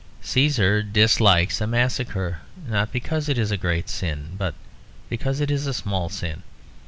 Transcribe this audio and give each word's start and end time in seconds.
Cæsar 0.23 0.81
dislikes 0.91 1.61
a 1.61 1.67
massacre, 1.67 2.39
not 2.67 2.91
because 2.91 3.29
it 3.29 3.37
is 3.37 3.51
a 3.51 3.55
great 3.55 3.87
sin, 3.87 4.29
but 4.35 4.55
because 5.11 5.39
it 5.39 5.51
is 5.51 5.67
a 5.67 5.75
small 5.75 6.09
sin. 6.09 6.41